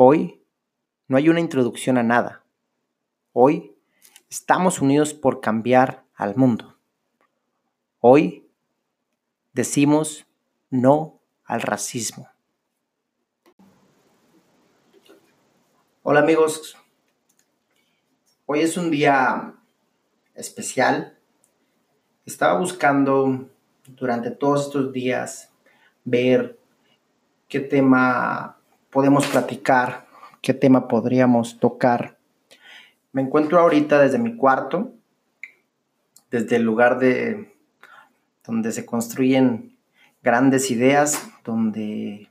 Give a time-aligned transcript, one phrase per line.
[0.00, 0.40] Hoy
[1.08, 2.44] no hay una introducción a nada.
[3.32, 3.74] Hoy
[4.30, 6.76] estamos unidos por cambiar al mundo.
[7.98, 8.48] Hoy
[9.54, 10.24] decimos
[10.70, 12.28] no al racismo.
[16.04, 16.76] Hola amigos,
[18.46, 19.52] hoy es un día
[20.36, 21.18] especial.
[22.24, 23.50] Estaba buscando
[23.84, 25.50] durante todos estos días
[26.04, 26.56] ver
[27.48, 28.57] qué tema
[28.90, 30.06] podemos platicar,
[30.42, 32.18] qué tema podríamos tocar.
[33.12, 34.92] Me encuentro ahorita desde mi cuarto,
[36.30, 37.54] desde el lugar de
[38.44, 39.76] donde se construyen
[40.22, 42.28] grandes ideas, donde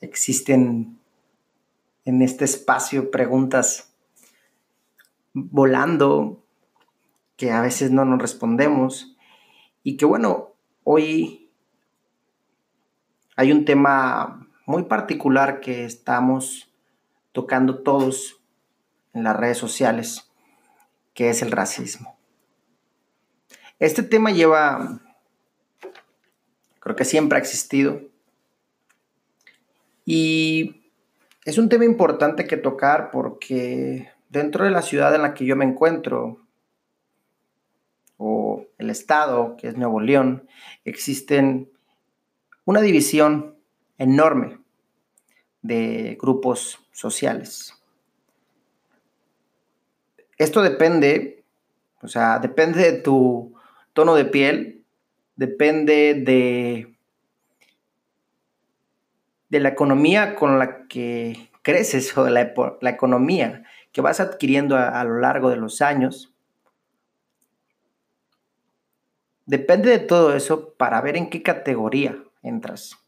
[0.00, 0.98] existen
[2.04, 3.92] en este espacio preguntas
[5.32, 6.42] volando
[7.36, 9.16] que a veces no nos respondemos
[9.82, 10.52] y que bueno,
[10.84, 11.50] hoy
[13.36, 16.70] hay un tema muy particular que estamos
[17.32, 18.40] tocando todos
[19.12, 20.30] en las redes sociales,
[21.12, 22.16] que es el racismo.
[23.78, 25.00] Este tema lleva,
[26.80, 28.00] creo que siempre ha existido,
[30.04, 30.82] y
[31.44, 35.56] es un tema importante que tocar porque dentro de la ciudad en la que yo
[35.56, 36.40] me encuentro,
[38.16, 40.48] o el estado, que es Nuevo León,
[40.84, 41.70] existen
[42.64, 43.56] una división
[43.98, 44.63] enorme
[45.64, 47.74] de grupos sociales.
[50.36, 51.42] Esto depende,
[52.02, 53.54] o sea, depende de tu
[53.94, 54.84] tono de piel,
[55.36, 56.94] depende de,
[59.48, 65.02] de la economía con la que creces o de la, economía que vas adquiriendo a
[65.04, 66.34] lo largo de los años.
[69.46, 73.03] Depende de todo eso para ver en qué categoría entras.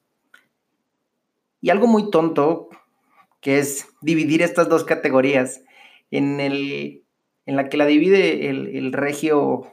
[1.61, 2.69] Y algo muy tonto,
[3.41, 5.63] que es dividir estas dos categorías,
[6.11, 7.05] en, el,
[7.47, 9.67] en la que la divide el, regio,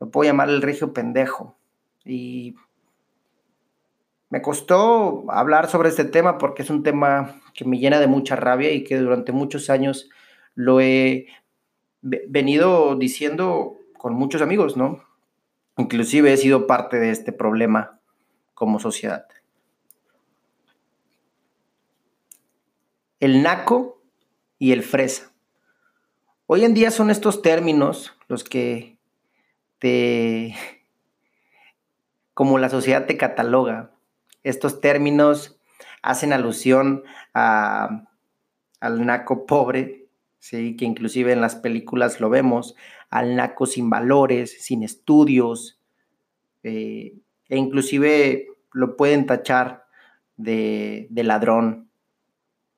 [0.00, 1.56] lo puedo llamar el regio pendejo.
[2.04, 2.56] Y
[4.30, 8.36] me costó hablar sobre este tema porque es un tema que me llena de mucha
[8.36, 10.08] rabia y que durante muchos años
[10.54, 11.26] lo he
[12.00, 15.04] venido diciendo con muchos amigos, ¿no?
[15.76, 18.00] Inclusive he sido parte de este problema
[18.54, 19.26] como sociedad.
[23.22, 24.02] El naco
[24.58, 25.30] y el fresa.
[26.46, 28.98] Hoy en día son estos términos los que
[29.78, 30.56] te,
[32.34, 33.92] como la sociedad te cataloga,
[34.42, 35.56] estos términos
[36.02, 38.08] hacen alusión a,
[38.80, 40.08] al naco pobre,
[40.40, 40.76] ¿sí?
[40.76, 42.74] que inclusive en las películas lo vemos,
[43.08, 45.80] al naco sin valores, sin estudios,
[46.64, 47.14] eh,
[47.48, 49.86] e inclusive lo pueden tachar
[50.36, 51.91] de, de ladrón,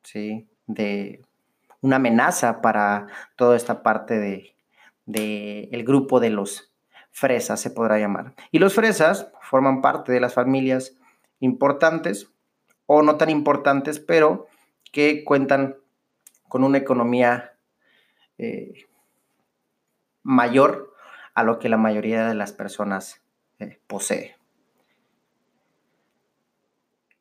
[0.04, 0.46] ¿sí?
[0.66, 1.20] de
[1.80, 4.54] una amenaza para toda esta parte de,
[5.06, 6.72] de grupo de los
[7.10, 8.34] fresas, se podrá llamar.
[8.50, 10.96] Y los fresas forman parte de las familias
[11.40, 12.30] importantes
[12.86, 14.46] o no tan importantes, pero
[14.92, 15.76] que cuentan
[16.48, 17.54] con una economía
[18.38, 18.86] eh,
[20.22, 20.94] mayor
[21.34, 23.22] a lo que la mayoría de las personas
[23.58, 24.36] eh, posee.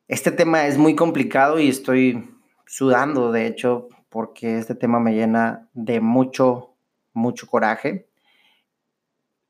[0.08, 2.33] Este tema es muy complicado y estoy
[2.66, 6.74] sudando, de hecho, porque este tema me llena de mucho,
[7.12, 8.08] mucho coraje.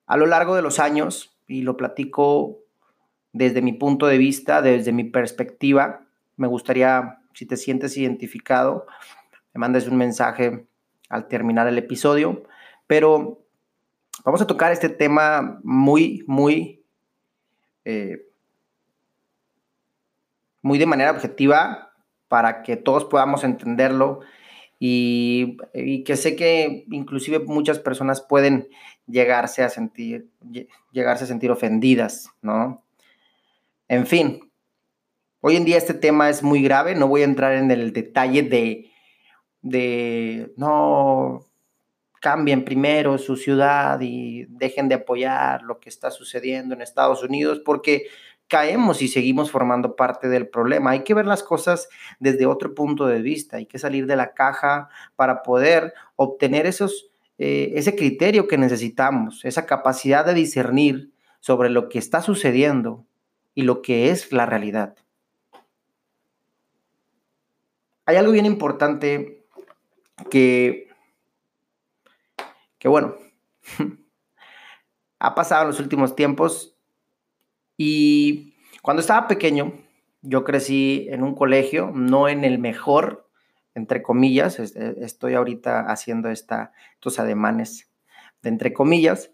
[0.07, 2.59] A lo largo de los años, y lo platico
[3.33, 8.87] desde mi punto de vista, desde mi perspectiva, me gustaría, si te sientes identificado,
[9.53, 10.67] me mandes un mensaje
[11.09, 12.45] al terminar el episodio,
[12.87, 13.41] pero
[14.25, 16.85] vamos a tocar este tema muy, muy,
[17.85, 18.27] eh,
[20.63, 21.84] muy de manera objetiva,
[22.35, 24.19] para que todos podamos entenderlo
[24.81, 25.57] y,
[26.05, 28.67] que sé que inclusive muchas personas pueden
[29.07, 30.27] llegarse a sentir,
[30.91, 32.83] llegarse a sentir ofendidas, ¿no?
[33.87, 34.51] En fin,
[35.43, 38.43] hoy en día este tema es muy grave, no voy a entrar en el detalle
[38.43, 38.91] de,
[39.63, 41.47] de no
[42.21, 47.63] cambien primero su ciudad y dejen de apoyar lo que está sucediendo en Estados Unidos,
[47.65, 48.09] porque
[48.49, 50.91] caemos y seguimos formando parte del problema.
[50.91, 51.89] Hay que ver las cosas
[52.19, 57.11] desde otro punto de vista, hay que salir de la caja para poder obtener esos,
[57.39, 63.07] eh, ese criterio que necesitamos, esa capacidad de discernir sobre lo que está sucediendo
[63.55, 64.97] y lo que es la realidad.
[68.07, 69.47] Hay algo bien importante
[70.31, 70.89] que,
[72.79, 73.17] que bueno,
[75.19, 76.74] ha pasado en los últimos tiempos
[77.77, 79.73] y cuando estaba pequeño,
[80.23, 83.29] yo crecí en un colegio, no en el mejor,
[83.75, 87.91] entre comillas, eh, estoy ahorita haciendo esta, estos ademanes
[88.43, 89.31] de entre comillas,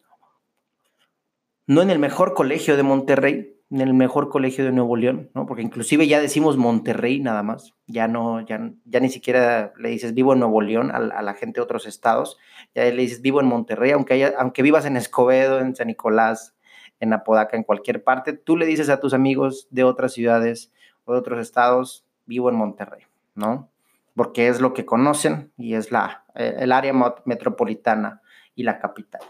[1.67, 5.47] no en el mejor colegio de Monterrey, en el mejor colegio de Nuevo León, ¿no?
[5.47, 10.13] Porque inclusive ya decimos Monterrey nada más, ya no, ya, ya ni siquiera le dices
[10.13, 12.37] vivo en Nuevo León a, la gente de otros estados,
[12.75, 16.57] ya le dices vivo en Monterrey, aunque, haya, aunque vivas en Escobedo, en San Nicolás,
[17.01, 20.73] en Apodaca, en cualquier parte, tú le dices a tus amigos de otras ciudades
[21.05, 23.05] o de otros estados, vivo en Monterrey,
[23.35, 23.69] ¿no?
[24.15, 26.93] Porque es lo que conocen y es la, eh, el área
[27.25, 28.21] metropolitana
[28.55, 29.23] y la capital.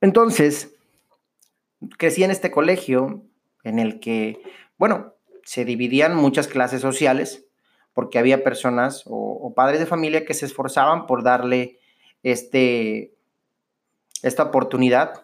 [0.00, 0.74] Entonces,
[1.98, 3.22] crecí en este colegio
[3.64, 4.42] en el que,
[4.78, 7.46] bueno, se dividían muchas clases sociales
[7.92, 11.78] porque había personas o, padres de familia que se esforzaban por darle
[12.22, 13.14] este,
[14.22, 15.23] esta oportunidad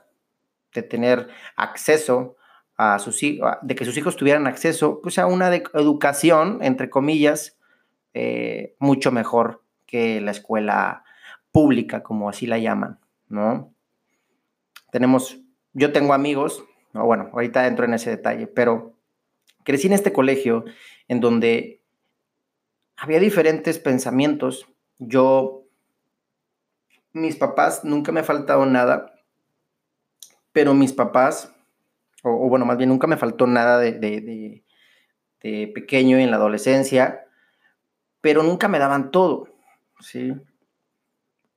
[0.74, 2.36] de tener acceso
[2.76, 7.58] a sus hijos, de que sus hijos tuvieran acceso pues, a una educación, entre comillas,
[8.14, 11.04] eh, mucho mejor que la escuela
[11.52, 13.74] pública, como así la llaman, ¿no?
[14.90, 15.38] Tenemos,
[15.72, 18.94] yo tengo amigos bueno, ahorita entro en ese detalle, pero
[19.64, 20.64] crecí en este colegio
[21.08, 21.82] en donde
[22.96, 24.66] había diferentes pensamientos.
[24.98, 25.64] Yo,
[27.12, 29.14] mis papás, nunca me ha faltado nada,
[30.52, 31.54] pero mis papás,
[32.22, 34.64] o, bueno, más bien nunca me faltó nada de, de,
[35.42, 37.26] de pequeño en la adolescencia,
[38.20, 39.48] pero nunca me daban todo,
[40.00, 40.32] ¿sí?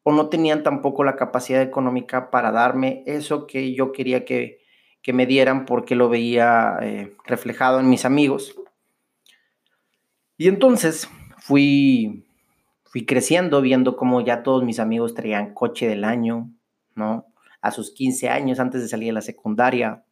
[0.04, 4.60] O no tenían tampoco la capacidad económica para darme eso que yo quería que,
[5.02, 8.56] que me dieran porque lo veía eh, reflejado en mis amigos.
[10.38, 12.26] Y entonces fui,
[12.86, 16.50] fui creciendo viendo cómo ya todos mis amigos traían coche del año,
[16.96, 17.26] ¿no?
[17.64, 20.04] A sus 15 años antes de salir de la secundaria.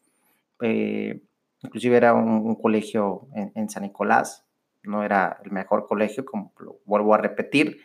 [0.62, 1.22] Eh,
[1.62, 4.46] inclusive era un, colegio en, San Nicolás,
[4.82, 6.52] no era el mejor colegio, como
[6.86, 7.82] vuelvo a repetir,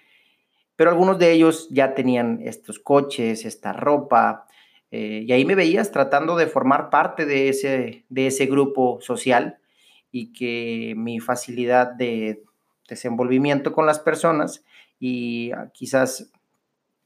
[0.77, 4.47] pero algunos de ellos ya tenían estos coches, esta ropa,
[4.91, 9.59] eh, y ahí me veías tratando de formar parte de ese, de ese grupo social
[10.11, 12.43] y que mi facilidad de
[12.89, 14.65] desenvolvimiento con las personas
[14.99, 16.31] y ah, quizás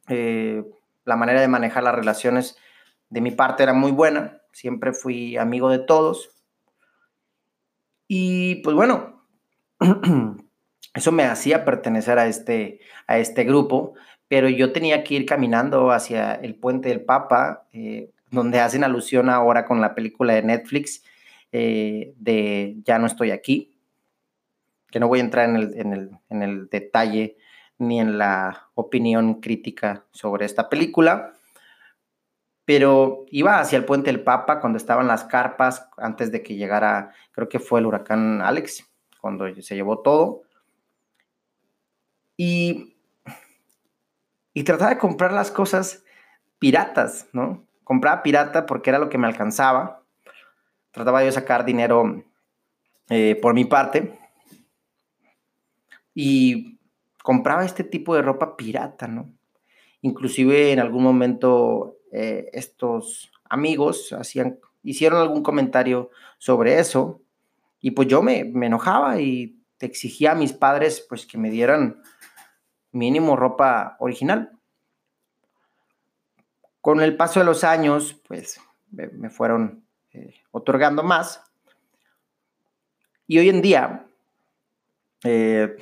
[0.09, 0.63] eh,
[1.11, 2.57] la manera de manejar las relaciones
[3.09, 6.31] de mi parte era muy buena, siempre fui amigo de todos.
[8.07, 9.27] Y pues bueno,
[10.95, 12.79] eso me hacía pertenecer a este,
[13.09, 13.95] a este grupo,
[14.29, 19.29] pero yo tenía que ir caminando hacia el puente del Papa, eh, donde hacen alusión
[19.29, 21.03] ahora con la película de Netflix
[21.51, 23.77] eh, de Ya no estoy aquí,
[24.93, 27.37] que no voy a entrar en el, en el detalle
[27.81, 31.33] ni en la opinión crítica sobre esta película,
[32.65, 37.13] pero iba hacia el puente del Papa cuando estaban las carpas, antes de que llegara,
[37.33, 38.89] creo que fue el huracán Alex,
[39.21, 40.43] cuando se llevó todo.
[42.37, 42.91] Y
[44.53, 46.05] y trataba de comprar las cosas
[46.59, 47.67] piratas, ¿no?
[47.85, 50.05] Compraba pirata porque era lo que me alcanzaba.
[50.91, 52.25] Trataba de sacar dinero
[53.09, 54.19] eh, por mi parte.
[56.15, 56.80] Y
[57.23, 59.33] compraba este tipo de ropa pirata, ¿no?
[60.03, 67.21] Inclusive en algún momento eh, estos amigos hacían, hicieron algún comentario sobre eso.
[67.81, 72.03] Y pues yo me, enojaba y exigía a mis padres pues que me dieran
[72.93, 74.53] mínimo ropa original.
[76.81, 78.61] Con el paso de los años, pues
[78.91, 81.43] me fueron eh, otorgando más.
[83.27, 84.07] Y hoy en día
[85.25, 85.77] eh,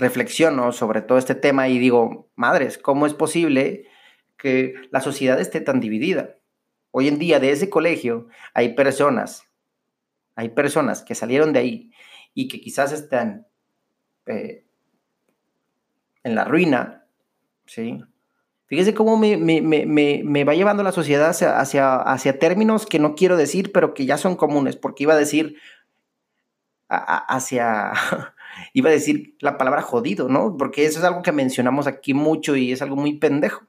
[0.00, 3.86] reflexiono sobre todo este tema y digo, madres, ¿cómo es posible
[4.36, 6.36] que la sociedad esté tan dividida?
[6.90, 9.44] Hoy en día de ese colegio hay personas,
[10.34, 11.92] hay personas que salieron de ahí
[12.34, 13.46] y que quizás están
[14.26, 14.64] eh,
[16.24, 17.06] en la ruina,
[17.66, 18.02] ¿sí?
[18.66, 23.94] Fíjese cómo me, va llevando la sociedad hacia, hacia, términos que no quiero decir, pero
[23.94, 25.56] que ya son comunes, porque iba a decir
[26.88, 27.92] hacia,
[28.72, 30.56] iba a decir la palabra jodido, ¿no?
[30.56, 33.64] Porque eso es algo que mencionamos aquí mucho y es algo muy pendejo.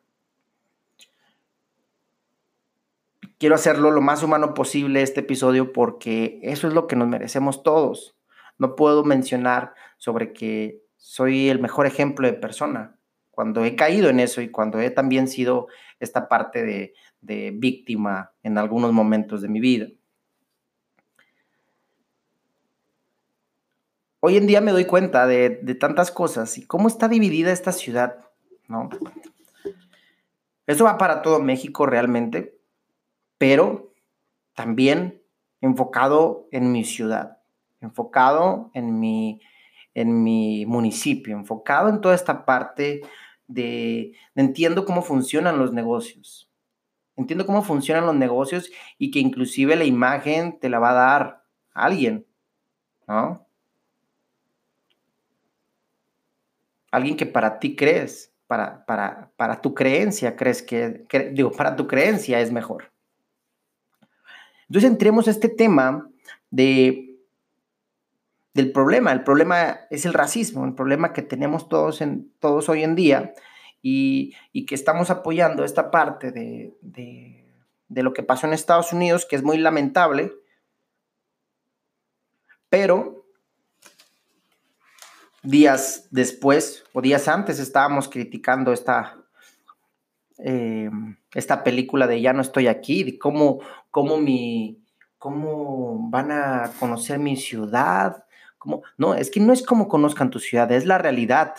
[3.38, 7.64] Quiero hacerlo lo más humano posible este episodio porque eso es lo que nos merecemos
[7.64, 8.16] todos.
[8.60, 12.98] No puedo mencionar sobre que soy el mejor ejemplo de persona.
[13.32, 15.68] Cuando he caído en eso y cuando he también sido
[16.00, 16.94] esta parte de,
[17.54, 19.88] víctima en algunos momentos de mi vida.
[24.24, 25.50] Hoy en día me doy cuenta de,
[25.80, 28.20] tantas cosas y cómo está dividida esta ciudad,
[28.68, 28.88] ¿no?
[30.68, 32.56] Eso va para todo México realmente,
[33.40, 33.92] pero
[34.54, 35.24] también
[35.60, 37.40] enfocado en mi ciudad,
[37.82, 39.42] enfocado en mi,
[39.96, 43.02] en mi municipio, enfocado en toda esta parte
[43.48, 46.48] de, entiendo cómo funcionan los negocios.
[47.16, 51.44] Entiendo cómo funcionan los negocios y que inclusive la imagen te la va a dar
[51.74, 52.28] alguien,
[53.08, 53.48] ¿no?
[56.92, 61.88] Alguien que para ti crees, para, para, para tu creencia crees que, digo, para tu
[61.88, 62.92] creencia es mejor.
[64.68, 66.10] Entonces entremos a este tema
[66.50, 67.18] de,
[68.54, 69.12] del problema.
[69.14, 73.34] El problema es el racismo, el problema que tenemos todos, en, todos hoy en día
[73.82, 76.74] y, que estamos apoyando esta parte de,
[77.92, 80.34] de lo que pasó en Estados Unidos, que es muy lamentable,
[82.70, 83.21] pero
[85.44, 89.18] días después o días antes estábamos criticando esta,
[90.38, 90.90] eh,
[91.34, 94.84] esta película de Ya no estoy aquí, de cómo, cómo, mi,
[95.18, 98.26] cómo van a conocer mi ciudad.
[98.58, 101.56] Cómo, no, es que no es como conozcan tu ciudad, es la realidad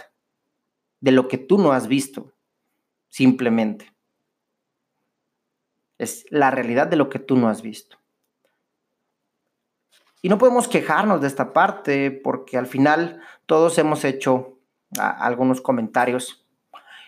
[1.01, 2.33] de lo que tú no has visto,
[3.09, 3.93] simplemente.
[5.99, 8.02] Es la realidad de lo que tú no has visto.
[10.23, 14.61] Y no podemos quejarnos de esta parte porque al final todos hemos hecho
[14.97, 16.47] algunos comentarios.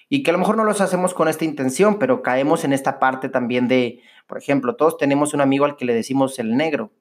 [0.09, 2.99] Y que a lo mejor no los hacemos con esta intención, pero caemos en esta
[2.99, 6.93] parte también de, por ejemplo, todos tenemos un amigo al que le decimos el negro,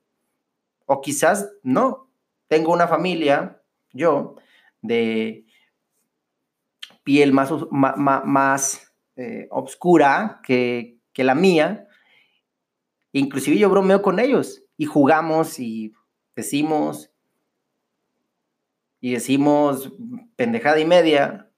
[0.86, 2.08] o quizás no,
[2.48, 4.36] tengo una familia, yo,
[4.82, 5.46] de
[7.03, 11.88] piel más, más, eh, obscura que, que la mía,
[13.12, 15.93] inclusive yo bromeo con ellos y jugamos y
[16.36, 17.12] decimos
[19.00, 19.94] y decimos
[20.36, 21.50] pendejada y media,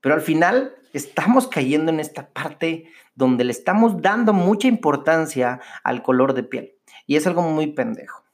[0.00, 6.02] pero al final estamos cayendo en esta parte donde le estamos dando mucha importancia al
[6.02, 6.74] color de piel.
[7.06, 8.24] Y es algo muy pendejo.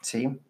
[0.00, 0.40] ¿Sí?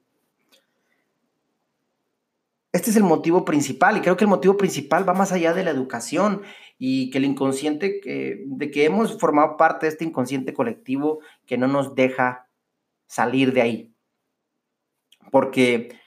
[2.72, 5.62] Este es el motivo principal y creo que el motivo principal va más allá de
[5.62, 6.42] la educación
[6.78, 8.00] y que el inconsciente,
[8.46, 12.48] de que hemos formado parte de este inconsciente colectivo que no nos deja
[13.06, 13.91] salir de ahí.
[15.30, 15.98] Porque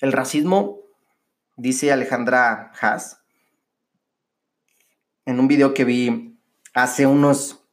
[0.00, 0.80] el racismo
[1.56, 3.22] dice Alejandra Haas,
[5.26, 6.38] en un video que vi
[6.72, 7.64] hace unos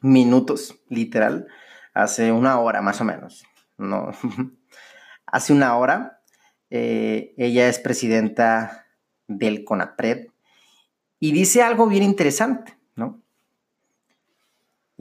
[0.00, 1.46] minutos, literal,
[1.94, 3.44] hace una hora más o menos,
[3.76, 4.10] no,
[5.26, 6.22] hace una hora,
[6.70, 8.86] eh, ella es presidenta
[9.26, 10.28] del CONAPRED
[11.20, 12.79] y dice algo bien interesante.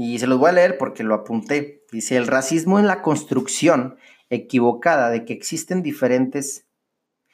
[0.01, 1.84] Y se los voy a leer porque lo apunté.
[1.91, 3.98] Dice, el racismo en la construcción
[4.29, 6.70] equivocada de que existen diferentes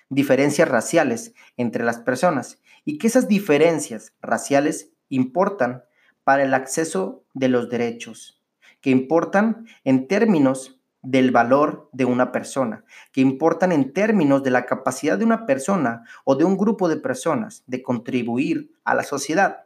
[0.10, 5.84] diferencias raciales entre las personas y que esas diferencias raciales importan
[6.24, 8.42] para el acceso de los derechos,
[8.82, 14.66] que importan en términos del valor de una persona, que importan en términos de la
[14.66, 19.66] capacidad de una persona o de un grupo de personas de contribuir a la sociedad.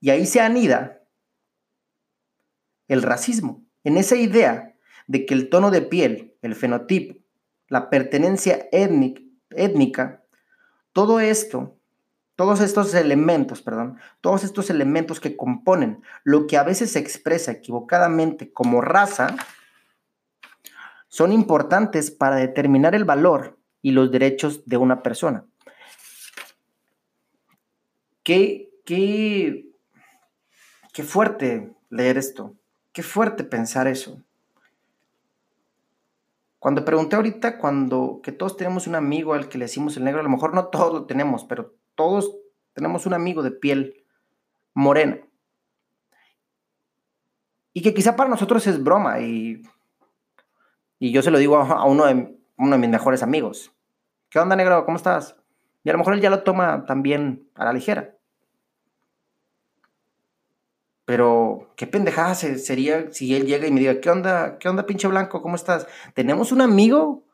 [0.00, 0.99] Y ahí se anida
[2.90, 4.74] el racismo, en esa idea
[5.06, 7.14] de que el tono de piel, el fenotipo,
[7.68, 10.24] la pertenencia étnica,
[10.92, 11.78] todo esto,
[12.34, 17.52] todos estos elementos, perdón, todos estos elementos que componen lo que a veces se expresa
[17.52, 19.36] equivocadamente como raza,
[21.06, 25.44] son importantes para determinar el valor y los derechos de una persona.
[28.24, 29.70] Qué, qué,
[30.92, 32.56] qué fuerte leer esto,
[32.92, 34.22] qué fuerte pensar eso.
[36.58, 40.20] Cuando pregunté ahorita, cuando que todos tenemos un amigo al que le decimos el negro,
[40.20, 42.36] a lo mejor no todos lo tenemos, pero todos
[42.74, 44.04] tenemos un amigo de piel
[44.74, 45.18] morena.
[47.72, 49.62] Y que quizá para nosotros es broma y,
[50.98, 53.72] y yo se lo digo a, uno, de, uno de mis mejores amigos.
[54.28, 54.84] ¿Qué onda, negro?
[54.84, 55.36] ¿Cómo estás?
[55.82, 58.16] Y a lo mejor él ya lo toma también a la ligera.
[61.10, 64.58] Pero qué pendejada sería si él llega y me diga, ¿qué onda?
[64.60, 65.42] ¿Qué onda, pinche blanco?
[65.42, 65.88] ¿Cómo estás?
[66.14, 67.24] Tenemos un amigo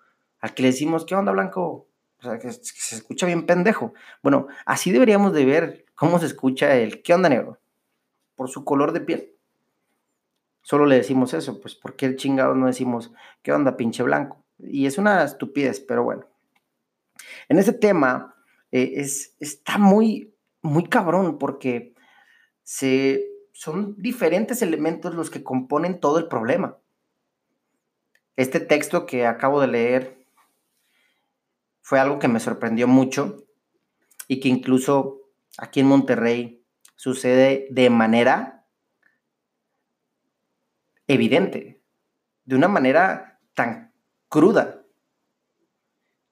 [0.40, 1.87] al que le decimos, ¿qué onda, blanco?
[2.18, 3.92] O sea, que, se escucha bien pendejo.
[4.23, 7.59] Bueno, así deberíamos de ver cómo se escucha el, ¿qué onda, negro?
[8.35, 9.35] Por su color de piel.
[10.62, 14.42] Solo le decimos eso, pues ¿por qué el chingado no decimos, ¿qué onda, pinche blanco?
[14.59, 16.25] Y es una estupidez, pero bueno.
[17.50, 18.37] En ese tema
[18.73, 21.92] eh, es, está muy, muy cabrón porque
[22.62, 26.76] se son diferentes elementos los que componen todo el problema.
[28.36, 30.26] Este texto que acabo de leer
[31.80, 33.46] fue algo que me sorprendió mucho
[34.28, 35.22] y que incluso
[35.56, 36.62] aquí en Monterrey
[36.96, 38.66] sucede de manera
[41.06, 41.80] evidente,
[42.44, 43.94] de una manera tan
[44.28, 44.82] cruda,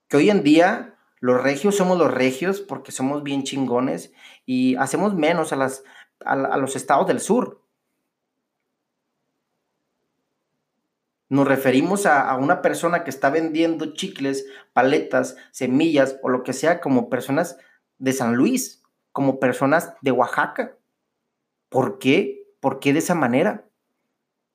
[0.07, 4.13] que hoy en día los regios somos los regios porque somos bien chingones
[4.45, 5.83] y hacemos menos a, las,
[6.25, 7.61] a los estados del sur.
[11.27, 16.79] Nos referimos a, una persona que está vendiendo chicles, paletas, semillas o lo que sea
[16.79, 17.57] como personas
[17.97, 20.77] de San Luis, como personas de Oaxaca.
[21.69, 22.45] ¿Por qué?
[22.59, 23.67] ¿Por qué de esa manera?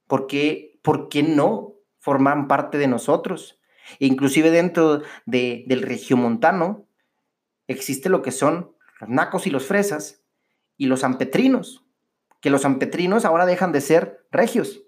[0.06, 3.56] ¿Por qué, por qué no forman parte de nosotros?
[3.98, 6.86] inclusive dentro de, del regiomontano
[7.66, 10.19] existe lo que son los nacos y los fresas
[10.80, 11.84] y los ampetrinos,
[12.40, 14.80] que los ampetrinos ahora dejan de ser regios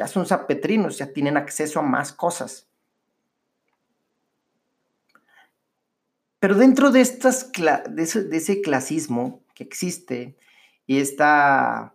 [0.00, 2.66] ya son zapetrinos, ya tienen acceso a más cosas.
[6.38, 10.38] Pero dentro de, estas, de, ese, clasismo que existe
[10.86, 11.94] y esta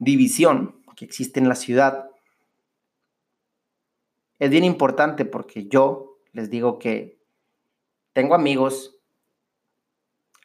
[0.00, 2.10] división que existe en la ciudad,
[4.40, 7.20] es bien importante porque yo les digo que
[8.12, 8.98] tengo amigos,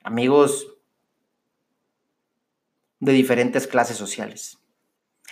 [0.04, 0.79] amigos
[3.00, 4.60] de diferentes clases sociales.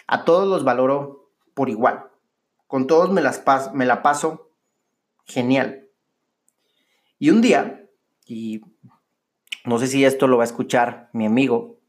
[0.07, 2.05] A todos los valoro por igual.
[2.67, 3.43] Con todos me, las
[3.73, 4.51] me la paso
[5.25, 5.87] genial.
[7.19, 7.89] Y un día,
[8.25, 8.61] y
[9.65, 11.79] no sé si esto lo va a escuchar mi amigo,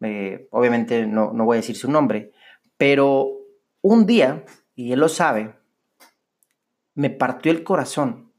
[0.00, 2.32] eh, obviamente no, no voy a decir su nombre,
[2.76, 3.30] pero
[3.80, 4.44] un día,
[4.74, 5.54] y él lo sabe,
[6.94, 8.32] me partió el corazón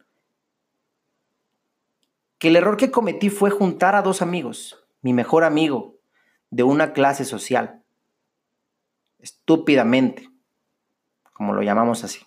[2.38, 5.97] que el error que cometí fue juntar a dos amigos, mi mejor amigo
[6.50, 7.84] de una clase social,
[9.20, 10.30] estúpidamente,
[11.34, 12.26] como lo llamamos así,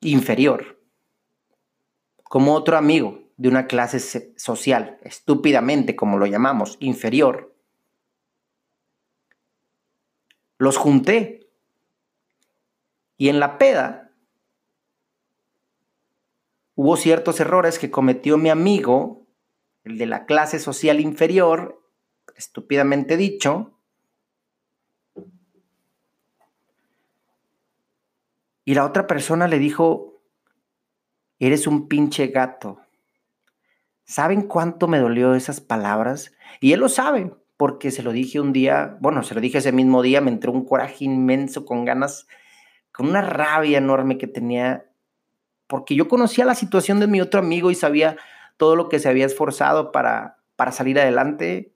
[0.00, 0.80] inferior,
[2.24, 7.54] como otro amigo de una clase social, estúpidamente, como lo llamamos, inferior,
[10.58, 11.48] los junté.
[13.16, 14.12] Y en la peda
[16.74, 19.26] hubo ciertos errores que cometió mi amigo,
[19.84, 21.79] el de la clase social inferior,
[22.40, 23.80] estúpidamente dicho,
[28.70, 30.22] Y la otra persona le dijo,
[31.40, 32.78] eres un pinche gato.
[34.04, 36.30] ¿Saben cuánto me dolió esas palabras?
[36.60, 39.72] Y él lo sabe, porque se lo dije un día, bueno, se lo dije ese
[39.72, 42.28] mismo día, me entró un coraje inmenso, con ganas,
[42.92, 44.86] con una rabia enorme que tenía,
[45.66, 48.18] porque yo conocía la situación de mi otro amigo y sabía
[48.56, 51.74] todo lo que se había esforzado para, para salir adelante.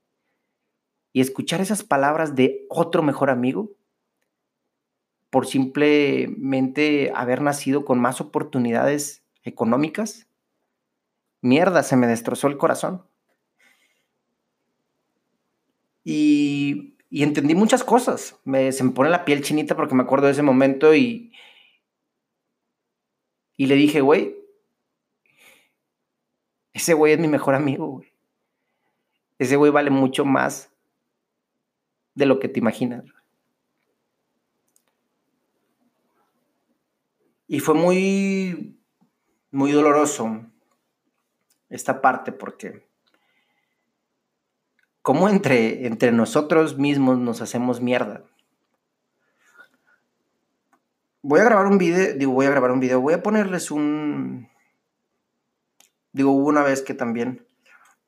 [1.15, 3.71] Y escuchar esas palabras de otro mejor amigo,
[5.31, 10.29] por simplemente haber nacido con más oportunidades económicas.
[11.41, 13.07] Mierda, se me destrozó el corazón.
[16.03, 18.41] Y, entendí muchas cosas.
[18.45, 21.33] Me, se me pone la piel chinita porque me acuerdo de ese momento y,
[23.57, 24.37] y le dije, güey,
[26.73, 28.03] ese güey es mi mejor amigo.
[29.39, 30.74] Ese güey vale mucho más
[32.15, 33.05] de lo que te imaginas.
[37.47, 38.81] Y fue muy,
[39.51, 40.47] muy doloroso
[41.69, 42.87] esta parte porque
[45.03, 48.25] como entre, entre nosotros mismos nos hacemos mierda.
[51.21, 54.49] Voy a grabar un video, digo, voy a grabar un video, voy a ponerles un...
[56.13, 57.47] Digo, hubo una vez que también,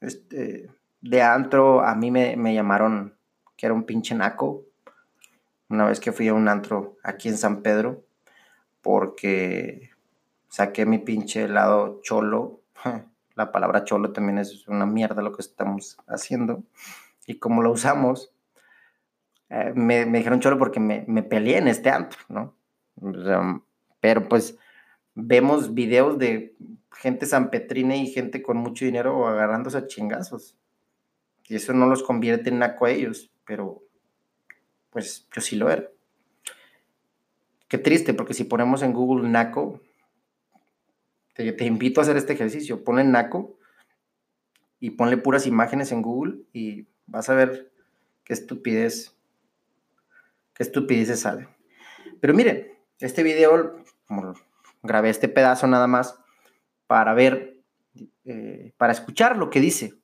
[0.01, 3.16] este, de antro, a mí me, me llamaron
[3.57, 4.65] que era un pinche naco.
[5.69, 8.05] Una vez que fui a un antro aquí en San Pedro
[8.83, 9.91] porque
[10.49, 12.61] saqué mi pinche lado cholo.
[13.35, 16.63] La palabra cholo también es una mierda lo que estamos haciendo.
[17.27, 18.33] Y como lo usamos,
[19.51, 22.55] eh, me, dijeron cholo porque me, me, peleé en este antro, ¿no?
[24.01, 24.57] pero pues
[25.15, 26.57] vemos videos de
[26.93, 30.57] gente sanpetrina y gente con mucho dinero agarrándose a chingazos.
[31.49, 33.83] Y eso no los convierte en naco a ellos, pero
[34.91, 35.89] pues yo sí lo era.
[37.69, 39.81] Qué triste, porque si ponemos en Google NACO,
[41.35, 42.85] te, invito a hacer este ejercicio.
[42.85, 43.59] Ponle NACO
[44.81, 47.73] y ponle puras imágenes en Google y vas a ver
[48.25, 49.17] qué estupidez,
[50.55, 51.49] qué estupidez sale.
[52.21, 54.35] Pero miren, este video, como
[54.83, 56.19] grabé este pedazo nada más
[56.87, 57.61] para ver,
[58.25, 59.95] eh, para escuchar lo que dice.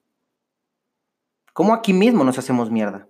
[1.52, 3.08] Cómo aquí mismo nos hacemos mierda.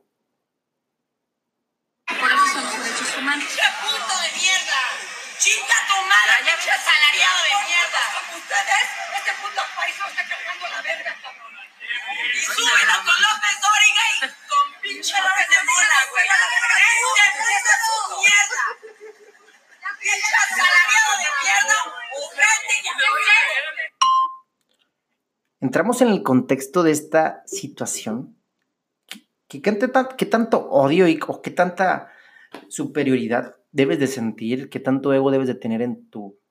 [13.04, 14.66] Con López Dóriga y con
[25.60, 28.36] Entramos en el contexto de esta situación.
[29.48, 32.10] ¿Qué, qué tanto odio y, o qué tanta
[32.68, 34.68] superioridad debes de sentir?
[34.70, 36.41] ¿Qué tanto ego debes de tener en tu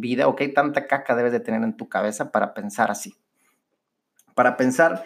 [0.00, 3.16] vida o qué tanta caca debes de tener en tu cabeza para pensar así?
[4.34, 5.04] Para pensar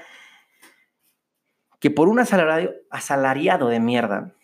[1.78, 4.34] que por un asalariado, asalariado de mierda,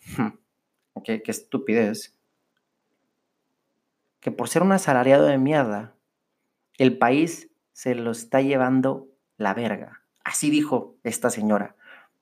[0.94, 2.16] ok, qué estupidez,
[4.20, 5.94] que por ser un asalariado de mierda,
[6.78, 10.02] el país se lo está llevando la verga.
[10.24, 11.76] Así dijo esta señora,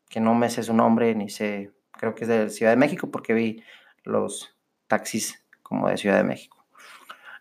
[0.08, 3.10] que no me sé su nombre ni sé, creo que es de Ciudad de México
[3.10, 3.62] porque vi
[4.04, 6.64] los taxis como de Ciudad de México.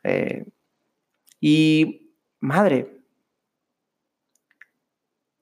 [0.03, 0.45] Eh,
[1.47, 3.03] y madre,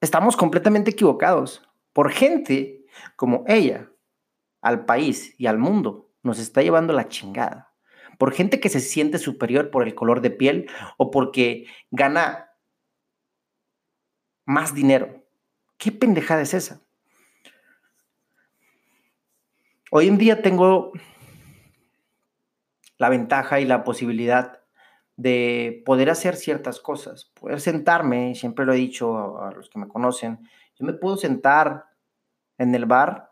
[0.01, 1.65] estamos completamente equivocados.
[1.93, 2.85] Por gente
[3.15, 3.89] como ella,
[4.59, 7.73] al país y al mundo, nos está llevando la chingada.
[8.17, 12.49] Por gente que se siente superior por el color de piel o porque gana
[14.43, 15.23] más dinero.
[15.77, 16.81] ¿Qué pendejada es esa?
[19.89, 20.91] Hoy en día tengo
[22.97, 24.62] la ventaja y la posibilidad
[25.15, 29.87] de poder hacer ciertas cosas, poder sentarme, siempre lo he dicho a, los que me
[29.87, 30.39] conocen,
[30.75, 31.85] yo me puedo sentar
[32.57, 33.31] en el bar,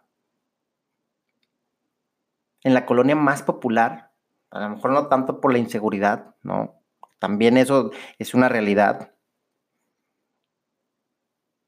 [2.64, 4.12] en la colonia más popular,
[4.52, 6.82] a lo mejor no tanto por la inseguridad, ¿no?
[7.20, 9.14] También eso es una realidad.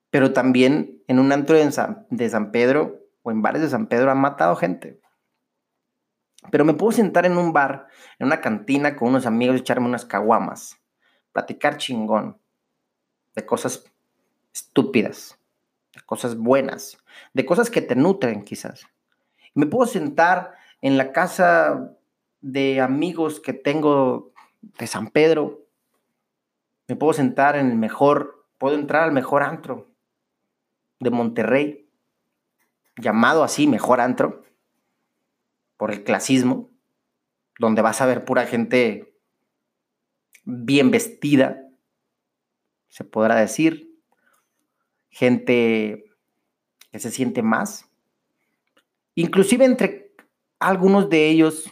[0.10, 3.88] Pero también en un antro de San, de San Pedro o en bares de San
[3.88, 5.03] Pedro han matado gente.
[6.54, 7.88] Pero me puedo sentar en un bar,
[8.20, 10.80] en una cantina con unos amigos, echarme unas caguamas,
[11.32, 12.38] platicar chingón
[13.34, 13.92] de cosas
[14.54, 15.39] estúpidas,
[15.96, 17.00] de cosas buenas,
[17.34, 18.86] de cosas que te nutren quizás.
[19.56, 21.98] Me puedo sentar en la casa
[22.42, 25.66] de amigos que tengo de San Pedro.
[26.88, 29.89] Me puedo sentar en el mejor, puedo entrar al mejor antro
[31.00, 31.89] de Monterrey,
[32.96, 34.44] llamado así, mejor antro
[35.78, 36.72] por el clasismo,
[37.60, 39.14] donde vas a ver pura gente
[40.44, 41.62] bien vestida,
[42.90, 43.90] se podrá decir,
[45.10, 46.06] gente
[46.92, 47.90] que se siente más,
[49.16, 50.12] inclusive entre
[50.60, 51.72] algunos de ellos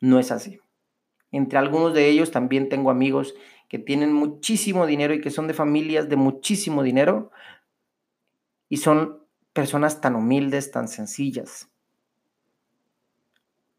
[0.00, 0.60] no es así.
[1.30, 3.34] Entre algunos de ellos también tengo amigos
[3.68, 7.30] que tienen muchísimo dinero y que son de familias de muchísimo dinero
[8.68, 11.70] y son personas tan humildes, tan sencillas,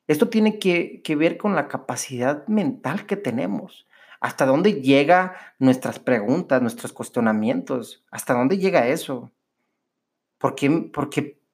[0.07, 3.87] esto tiene que, ver con la capacidad mental que tenemos.
[4.21, 8.03] ¿Hasta dónde llega nuestras preguntas, nuestros cuestionamientos?
[8.09, 9.31] ¿Hasta dónde llega eso?
[10.37, 11.09] ¿Por qué, por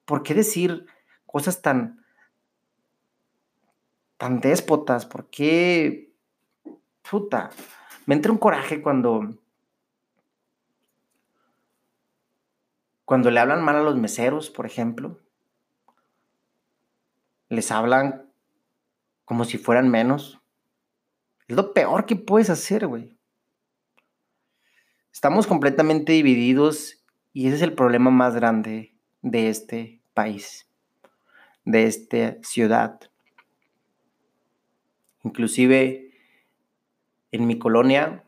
[0.06, 0.86] por qué decir
[1.26, 2.06] cosas tan,
[4.18, 5.06] tan déspotas?
[5.08, 6.14] ¿Por qué?
[7.10, 7.50] Puta.
[8.06, 9.30] Me entra un coraje cuando.
[13.04, 15.20] Cuando le hablan mal a los meseros, por ejemplo.
[17.50, 18.23] Les hablan
[19.26, 20.42] como si fueran menos.
[21.48, 23.18] Es lo peor que puedes hacer, güey.
[25.12, 30.68] Estamos completamente divididos y ese es el problema más grande de este país,
[31.66, 33.00] de esta ciudad.
[35.24, 36.12] Inclusive
[37.32, 38.24] en mi colonia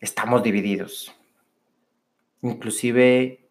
[0.00, 1.14] estamos divididos.
[2.42, 3.50] Inclusive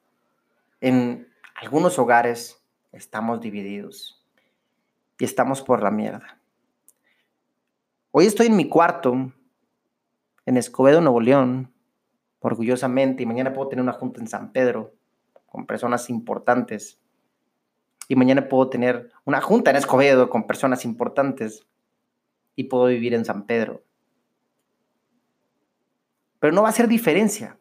[0.82, 2.59] en algunos hogares
[2.91, 4.25] estamos divididos
[5.17, 6.39] y estamos por la mierda.
[8.12, 9.32] Hoy estoy en mi cuarto,
[10.45, 11.73] en Escobedo, Nuevo León,
[12.39, 14.95] orgullosamente, y mañana puedo tener una junta en San Pedro
[15.45, 16.99] con personas importantes.
[18.08, 21.67] Y mañana puedo tener una junta en Escobedo con personas importantes
[22.56, 23.84] y puedo vivir en San Pedro.
[26.39, 27.60] Pero no va a hacer diferencia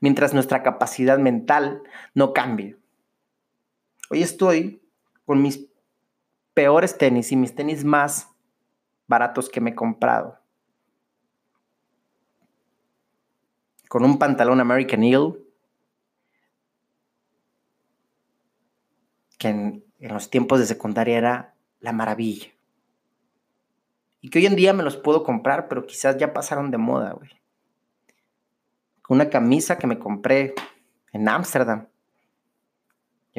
[0.00, 1.82] mientras nuestra capacidad mental
[2.14, 2.76] no cambie.
[4.10, 4.82] Hoy estoy
[5.26, 5.66] con mis
[6.54, 8.30] peores tenis y mis tenis más
[9.06, 10.38] baratos que me he comprado.
[13.88, 15.34] Con un pantalón American Eagle
[19.38, 22.48] que en, los tiempos de secundaria era la maravilla.
[24.20, 27.12] Y que hoy en día me los puedo comprar, pero quizás ya pasaron de moda,
[27.12, 27.30] güey.
[29.02, 30.54] Con una camisa que me compré
[31.12, 31.86] en Ámsterdam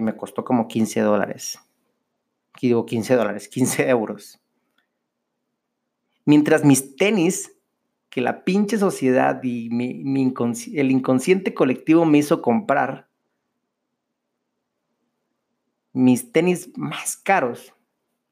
[0.01, 1.59] me costó como 15 dólares.
[2.61, 4.39] Digo 15 dólares, 15 euros.
[6.25, 7.55] Mientras mis tenis,
[8.09, 9.69] que que la pinche sociedad y
[10.77, 13.07] el inconsciente colectivo me hizo comprar
[15.93, 17.73] mis tenis más caros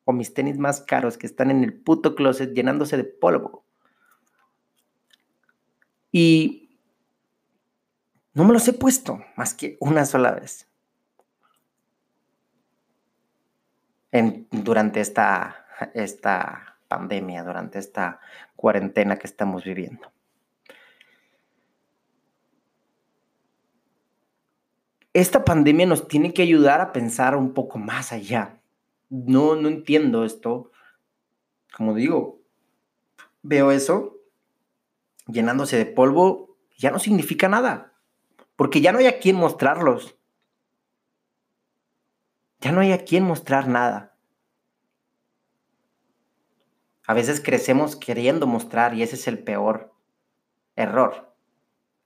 [0.05, 3.65] o mis tenis más caros que están en el puto closet llenándose de polvo.
[6.11, 6.79] Y
[8.33, 10.66] no me los he puesto más que una sola vez.
[14.51, 18.19] Durante esta, esta pandemia, durante esta
[18.55, 20.11] cuarentena que estamos viviendo.
[25.13, 28.61] Esta pandemia nos tiene que ayudar a pensar un poco más allá.
[29.09, 30.71] No, no entiendo esto.
[31.75, 32.41] Como digo,
[33.41, 34.17] veo eso
[35.27, 37.93] llenándose de polvo, ya no significa nada,
[38.55, 40.16] porque ya no hay a quién mostrarlos.
[42.67, 44.13] Ya no hay a quién mostrar nada.
[47.05, 49.93] A veces crecemos queriendo mostrar y ese es el peor
[50.75, 51.33] error.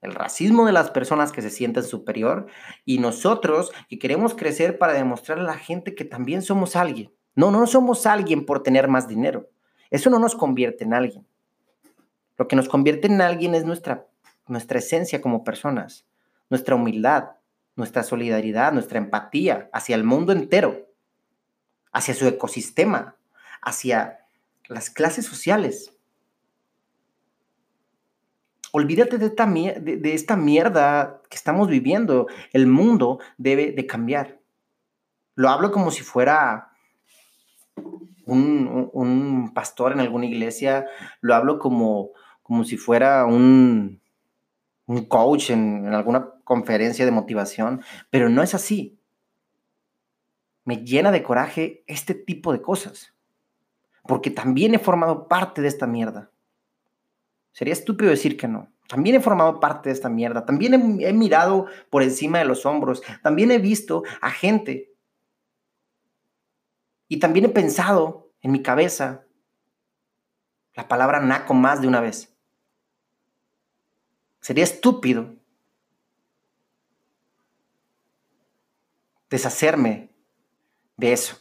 [0.02, 2.46] El racismo de las personas que se sienten superior
[2.86, 7.12] y nosotros que queremos crecer para demostrar a la gente que también somos alguien.
[7.34, 9.50] No, no somos alguien por tener más dinero.
[9.90, 11.26] Eso no nos convierte en alguien.
[12.38, 14.06] Lo que nos convierte en alguien es nuestra,
[14.46, 16.06] nuestra esencia como personas,
[16.52, 17.32] nuestra humildad,
[17.82, 20.88] nuestra solidaridad, nuestra empatía hacia el mundo entero,
[21.92, 23.16] hacia su ecosistema,
[23.60, 24.20] hacia
[24.68, 25.98] las clases sociales.
[28.72, 32.28] Olvídate de esta, mierda que estamos viviendo.
[32.54, 34.40] El mundo debe de cambiar.
[35.34, 36.72] Lo hablo como si fuera
[38.28, 40.86] un, pastor en alguna iglesia,
[41.20, 42.12] lo hablo como,
[42.44, 44.00] como si fuera un,
[44.86, 49.00] un coach en, alguna conferencia de motivación, pero no es así.
[50.66, 53.14] Me llena de coraje este tipo de cosas
[54.04, 56.30] porque también he formado parte de esta mierda.
[57.54, 58.70] Sería estúpido decir que no.
[58.90, 60.46] También he formado parte de esta mierda.
[60.46, 63.02] También he, mirado por encima de los hombros.
[63.24, 64.94] También he visto a gente.
[67.08, 69.24] Y también he pensado en mi cabeza
[70.74, 72.36] la palabra naco más de una vez.
[74.42, 75.41] Sería estúpido
[79.32, 80.12] deshacerme
[80.98, 81.38] de eso.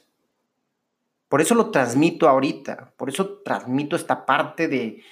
[1.29, 5.05] Por eso lo transmito ahorita, por eso transmito esta parte de,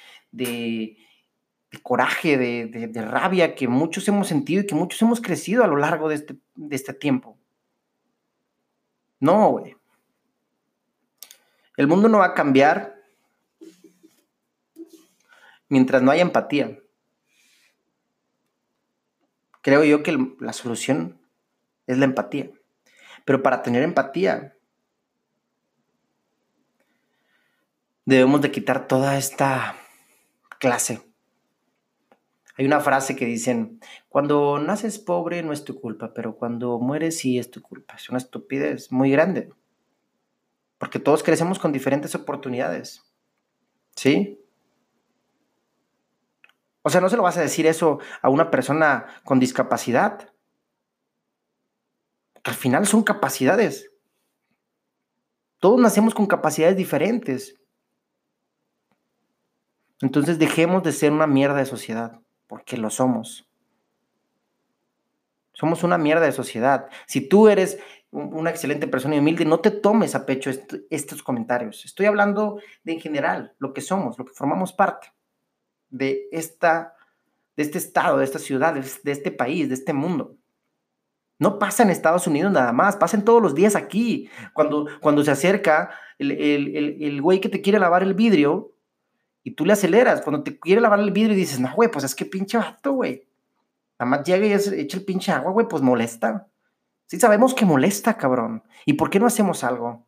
[1.82, 6.08] coraje, de, rabia que muchos hemos sentido y que muchos hemos crecido a lo largo
[6.08, 7.36] de este, de este tiempo.
[9.20, 9.76] No, güey.
[11.76, 12.96] El mundo no va a cambiar
[15.68, 16.80] mientras no haya empatía.
[19.62, 21.20] Creo yo que la solución
[21.86, 22.50] es la empatía.
[23.28, 24.56] Pero para tener empatía
[28.06, 29.76] debemos de quitar toda esta
[30.58, 31.02] clase.
[32.56, 37.18] Hay una frase que dicen, cuando naces pobre no es tu culpa, pero cuando mueres
[37.18, 37.96] sí es tu culpa.
[37.96, 39.52] Es una estupidez muy grande.
[40.78, 43.12] Porque todos crecemos con diferentes oportunidades.
[43.94, 44.40] ¿Sí?
[46.80, 50.32] O sea, no se lo vas a decir eso a una persona con discapacidad.
[52.48, 53.90] Al final son capacidades.
[55.58, 57.60] Todos nacemos con capacidades diferentes.
[60.00, 63.46] Entonces dejemos de ser una mierda de sociedad, porque lo somos.
[65.52, 66.88] Somos una mierda de sociedad.
[67.06, 67.80] Si tú eres
[68.12, 70.50] una excelente persona y humilde, no te tomes a pecho
[70.88, 71.84] estos comentarios.
[71.84, 75.12] Estoy hablando de en general, lo que somos, lo que formamos parte
[75.90, 76.94] de, esta,
[77.58, 80.37] de este estado, de esta ciudad, de este país, de este mundo.
[81.38, 84.28] No pasa en Estados Unidos nada más, pasan todos los días aquí.
[84.52, 88.74] Cuando, cuando se acerca el, el, el güey que te quiere lavar el vidrio,
[89.48, 90.20] y tú le aceleras.
[90.20, 92.92] Cuando te quiere lavar el vidrio y dices, no, güey, pues es que pinche vato,
[92.92, 93.26] güey.
[93.98, 96.48] Nada más llega y echa el pinche agua, güey, pues molesta.
[97.06, 98.62] Sí sabemos que molesta, cabrón.
[98.84, 100.06] ¿Y por qué no hacemos algo?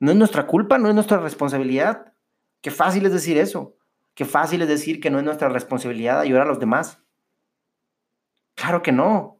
[0.00, 2.14] No es nuestra culpa, no es nuestra responsabilidad.
[2.62, 3.76] Qué fácil es decir eso.
[4.14, 7.02] Qué fácil es decir que no es nuestra responsabilidad ayudar a los demás.
[8.54, 9.35] Claro que no.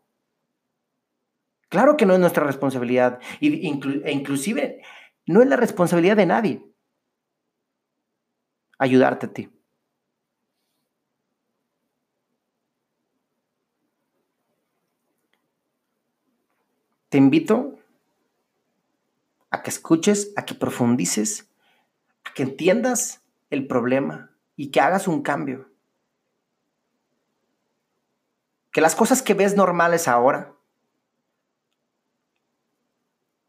[1.68, 3.20] Claro que no es nuestra responsabilidad.
[3.40, 4.82] e inclusive
[5.26, 6.76] no es la responsabilidad de nadie
[8.78, 9.50] ayudarte a ti.
[17.08, 17.78] Te invito
[19.50, 21.48] a que escuches, a que profundices,
[22.24, 25.70] a que entiendas el problema y que hagas un cambio.
[28.72, 30.55] Que las cosas que ves normales ahora,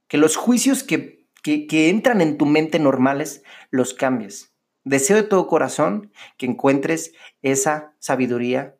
[0.07, 4.53] que los juicios que, que entran en tu mente normales, los cambies
[4.87, 8.77] Deseo de todo corazón que encuentres esa sabiduría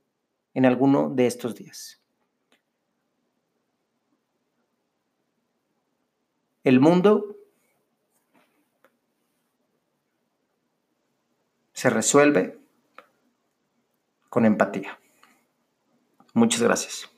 [0.54, 2.02] en alguno de estos días.
[6.63, 7.36] El mundo
[11.74, 12.58] se resuelve
[14.30, 14.98] con empatía.
[16.34, 17.16] Muchas gracias.